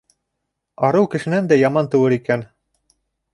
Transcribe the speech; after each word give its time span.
Арыу 0.87 1.05
кешенән 1.15 1.51
дә 1.51 1.59
яман 1.59 1.91
тыуыр 1.93 2.17
икән. 2.17 2.47